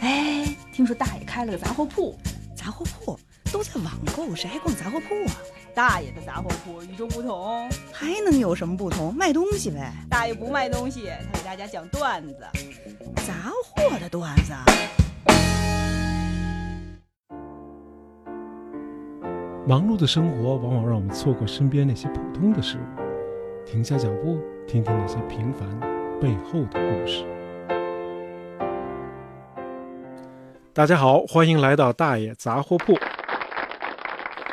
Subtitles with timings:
[0.00, 2.16] 哎，听说大爷开了个杂货铺，
[2.54, 3.18] 杂货铺
[3.52, 5.36] 都在网购，谁还逛杂货铺啊？
[5.72, 9.14] 大爷的杂货铺与众不同，还能有什么不同？
[9.14, 9.92] 卖东西呗。
[10.08, 12.36] 大爷不卖东西，他给大家讲段子。
[13.26, 14.52] 杂货的段子。
[19.66, 25.68] 忙碌的生活往往让我们错过身边那些普通的事物，停下脚步，听听那些平凡
[26.20, 27.24] 背后的故事。
[30.72, 32.96] 大家好，欢迎来到大爷杂货铺。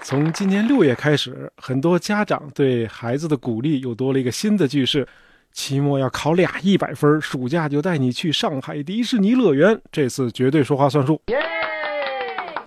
[0.01, 5.07] 从今年六月开始，很多家长对孩子的鼓励又多了一个新的句式：
[5.51, 11.21] 期末要考俩一百分，暑假就带你去上海迪士尼乐园，这次绝对说话算数。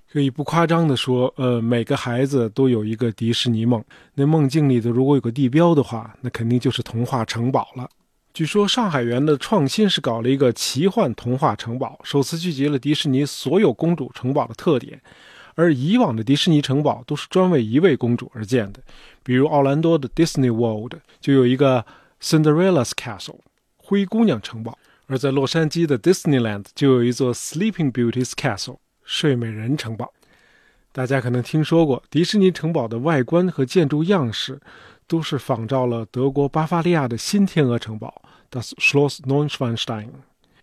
[0.09, 3.83] 可以不夸张地说，呃，每个孩子都有一个迪士尼梦。
[4.13, 7.89] 那梦境里的如果有个地标的话，那肯定就是童话城堡了。
[8.33, 15.01] 据说上海园的创新是搞了一个奇幻童话城堡，首次聚集了迪士尼所有公主城堡的特点。
[15.55, 18.81] 而以往的迪士尼城堡都是专为一位公主而建的，
[19.21, 21.85] 比如奥兰多的 Disney World 就有一个
[22.21, 23.39] Cinderella's Castle
[23.75, 24.77] 灰姑娘城堡，
[25.07, 28.77] 而在洛杉矶的 Disneyland 就有一座 Sleeping Beauty's Castle。
[29.03, 30.13] 睡美人城堡，
[30.93, 32.01] 大家可能听说过。
[32.09, 34.61] 迪士尼城堡的外观和建筑样式，
[35.05, 40.09] 都是仿照了德国巴伐利亚的新天鹅城堡 （Das Schloss Neuschwanstein）。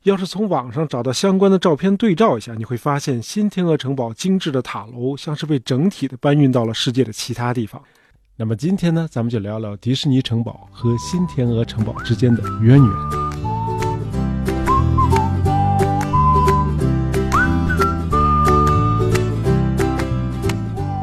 [0.03, 7.83] 要是从网上找到相关的照片对照一下，你会发现新天鹅城堡精致的塔楼像是被整体的搬运到了世界的其他地方。
[8.36, 12.92] 那么今天呢，咱们就聊聊迪士尼城堡和新天鹅城堡之间的渊源。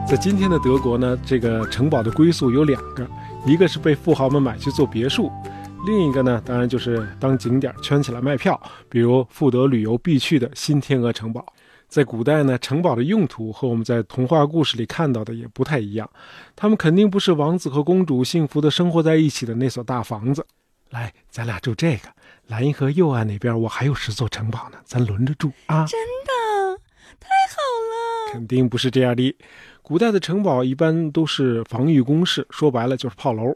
[0.08, 3.06] 在今天的德国呢，这个城堡的归宿有两个，
[3.46, 5.30] 一个是被富豪们买去做别墅，
[5.86, 11.46] 另一个呢，当然就是当景点圈起来卖票，比如富德旅游必去的新天鹅城堡。
[11.88, 16.10] 在古代呢，城堡的用途和我们在童话故事里看到的也不太一样，
[16.56, 20.44] 他们肯定不是王子和公主幸福的生活在一起的那所大房子。
[20.90, 22.10] 来，咱俩住这个，
[22.48, 25.86] 蓝银河右岸那边我还有十座城堡呢，咱轮着住啊！
[25.86, 26.82] 真的，
[27.20, 27.62] 太好
[28.32, 28.34] 了！
[28.34, 29.36] 肯定不是这样的。
[29.84, 33.56] 古代的城堡一般都是防御工事，说白了就是炮楼。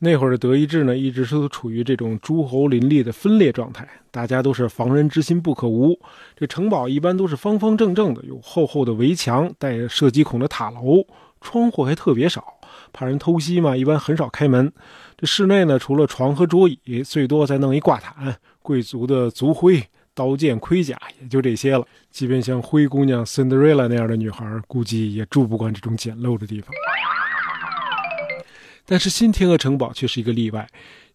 [0.00, 5.98] 那会儿的德意志呢，一直都处于这种诸侯林立的分裂状态，大家都是防人之心不可无。
[6.36, 11.04] 这城堡一般都是方方正正的，有厚厚的围墙，带射击孔的塔楼，
[11.40, 12.44] 窗户还特别少，
[12.92, 14.72] 怕人偷袭嘛，一般很少开门。
[15.16, 19.82] 这室内呢，除了床和桌椅，最多再弄一挂毯，贵族的族徽。
[20.14, 26.74] 刀剑盔甲也就这些了，即便像灰姑娘 Cinderella 那样的女孩，估计也住不惯这种简陋的地方。
[28.90, 30.66] 但是新天鹅城堡却是一个例外，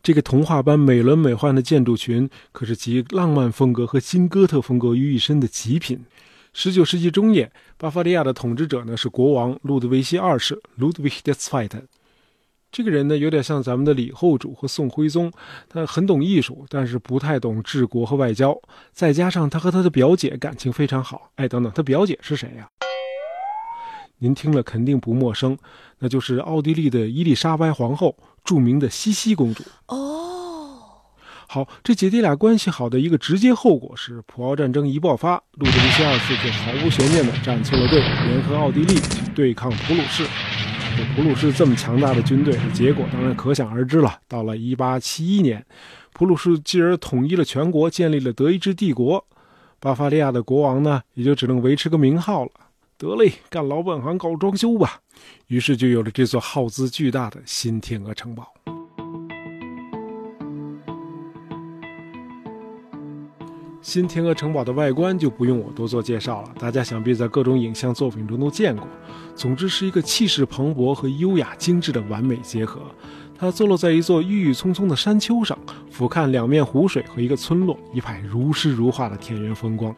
[0.04, 6.06] 这个童话般美轮美奂的建筑群，可是集浪漫风格和新哥特风格于一身的极品。
[6.54, 11.70] 十九世纪中叶，巴伐利亚的统治者呢是国王路德维希二世 （Ludwig II）。
[12.72, 15.32] 这个人呢，有点像咱们的李后主和宋徽宗，
[15.68, 18.56] 他很懂艺术，但是不太懂治国和外交。
[18.92, 21.32] 再加上他和他的表姐感情非常好。
[21.36, 22.68] 哎，等等，他表姐是谁呀？
[24.24, 25.58] 您听了肯定不陌生，
[26.00, 29.66] 那就是奥地利的伊丽莎白皇后，著名的茜茜公主。
[29.90, 30.80] 哦，
[31.50, 40.24] 好，这姐弟俩关系好的一个直接后果是，普奥战争一爆发，路德维希二世就毫无悬念地站错了队，联合奥地利去对抗普鲁士。
[40.96, 44.20] 这普鲁士这么强大的军队，结果当然可想而知了。
[44.30, 45.66] 到了1871年，
[46.14, 49.26] 普鲁士继而统一了全国，建立了德意志帝国。
[49.82, 52.52] 巴伐利亚的国王呢，也就只能维持个名号了。
[53.04, 55.02] 得嘞，干老本行，搞装修吧。
[55.48, 58.48] 于是就有了这座耗资巨大的新天鹅城堡。
[63.82, 68.88] 新天鹅城堡的外观就不用我多做介绍了，大家想必在各种影像作品中都见过。
[69.36, 72.82] 总之是一个气势磅礴和优雅精致的完美结合。
[73.38, 75.58] 它坐落在一座郁郁葱葱的山丘上，
[75.92, 79.94] 俯瞰两面湖水和一个村落，一派如诗如画的田园风光。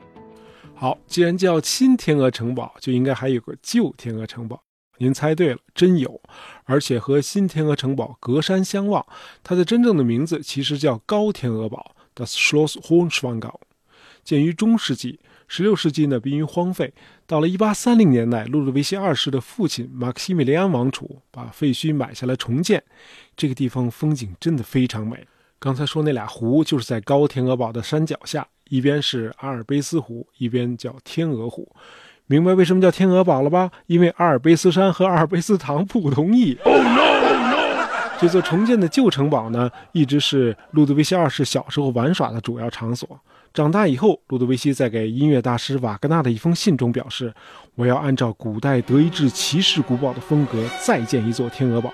[0.77, 4.61] 好，既然叫新天鹅城堡，就应该还有个旧天鹅城堡。
[4.97, 6.21] 您猜对了，真有，
[6.65, 9.05] 而且和新天鹅城堡隔山相望。
[9.41, 13.55] 它的真正的名字其实叫高天鹅堡，Das Schloss Hohenschwangau。
[14.23, 16.93] 建于中世纪，十六世纪呢濒于荒废。
[17.25, 22.83] 到了一八三零年代，路德维希二世的父亲马克西米利安王储把废墟买下来重建。
[23.37, 25.25] 这个地方风景真的非常美。
[25.59, 31.67] 刚才说那俩湖就是在高天鹅堡的山脚下，一边是阿尔卑斯湖，一边叫天鹅湖。
[32.27, 33.71] 明白为什么叫天鹅堡了吧？
[33.85, 36.57] 因为阿尔卑斯山和阿尔卑斯糖不同意。
[36.63, 37.15] Oh no!
[38.19, 43.19] 这座重建的旧城堡呢，一直是路德维希二世小时候玩耍的主要场所。
[43.53, 47.33] 长大以后，路德维希在给音乐大师瓦格纳的一封信中表示
[47.75, 51.93] ：“我要按照古代德意志骑士古堡的风格再建一座天鹅堡。”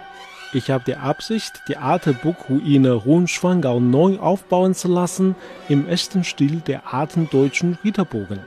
[0.53, 5.33] Ich habe die Absicht, die alte Burg in Rundschwangau neu aufbauen zu lassen,
[5.69, 8.39] im ersten Stil der alten deutschen Ritterburgen。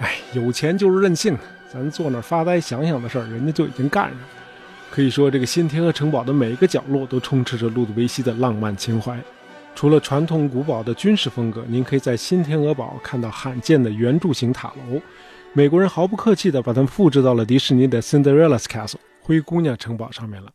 [0.00, 1.38] 哎，有钱就是任性，
[1.72, 4.26] 咱坐那儿发呆想想的事儿，人家就已经干上了。
[4.90, 9.16] 可以说，这个新天鹅城堡的每一个角落都充斥着路德维希的浪漫情怀。
[9.76, 15.00] 除了传统古堡的军事风格，您可以在新天鹅堡看到罕见的圆柱形塔楼。
[15.52, 20.50] 美国人毫不客气地把它们复制到了迪士尼的 Cinderella's Castle 灰姑娘城堡上面了。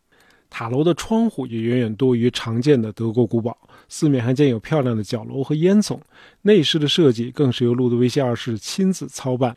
[0.58, 3.56] 塔楼的窗户也远远多于常见的德国古堡，
[3.88, 6.00] 四面还建有漂亮的角楼和烟囱。
[6.42, 9.56] 内饰的设计更是由路德维希二世亲自操办，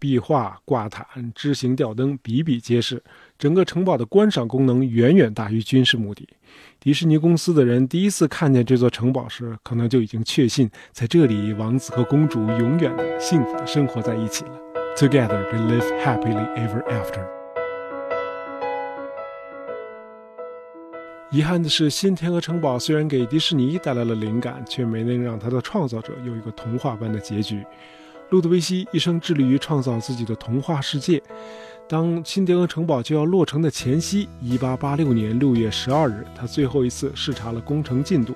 [0.00, 1.06] 壁画、挂毯、
[1.36, 3.00] 枝形吊灯比比皆是。
[3.38, 6.28] 整个城堡的观赏功能远远大于军事目的。
[6.80, 14.60] 迪士尼公司的人第一次看见这座城堡时，可能就已经确信，在这里王子和公主永远的幸福的生活在一起了。
[14.96, 17.39] Together we live happily ever after。
[21.30, 27.64] 遗憾的是，新天鹅城堡虽然给迪士尼带来了灵感，却没能让它的创造者有一个童话般的结局。
[28.30, 31.22] 路德维希一生致力于创造自己的童话世界。
[31.88, 38.34] 当新天鹅城堡就要落成的前夕，1886年6月12日，他最后一次视察了工程进度，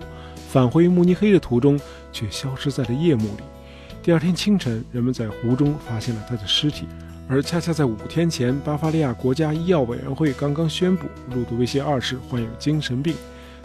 [0.48, 1.78] 返回慕尼黑的途中
[2.12, 3.42] 却消失在了夜幕里。
[4.04, 6.86] 第二天清晨，人们在湖中发现了他的尸体，
[7.28, 13.14] 而恰恰在五天前，巴伐利亚国家医药委员会刚刚宣布路德维希二世患有精神病，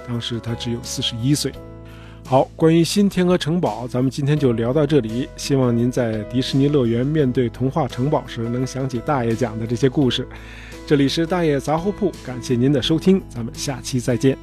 [0.07, 1.51] 当时他只有四十一岁。
[2.25, 5.27] 好，关于新天鹅城堡，咱们今天就聊到这里。
[5.35, 10.27] 希望您在迪士尼乐园面对童话城堡时，能想起大爷讲的这些故事。
[10.85, 14.37] 这里是大爷杂货铺，感谢您的收听，咱们下期再见。